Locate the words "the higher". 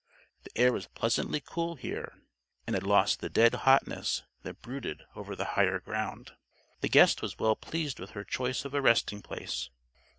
5.35-5.79